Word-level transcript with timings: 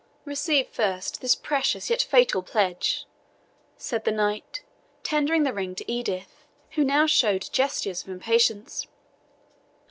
"Receive, 0.25 0.67
first, 0.67 1.21
this 1.21 1.35
precious 1.35 1.91
yet 1.91 2.01
fatal 2.01 2.41
pledge," 2.41 3.05
said 3.77 4.03
the 4.03 4.11
knight, 4.11 4.63
tendering 5.03 5.43
the 5.43 5.53
ring 5.53 5.75
to 5.75 5.91
Edith, 5.91 6.43
who 6.71 6.83
now 6.83 7.05
showed 7.05 7.47
gestures 7.51 8.01
of 8.01 8.09
impatience. 8.09 8.87